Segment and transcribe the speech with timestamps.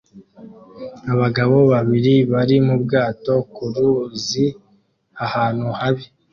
[1.13, 4.45] Abantu babiri bari mu bwato ku ruzi
[5.25, 6.05] ahantu habi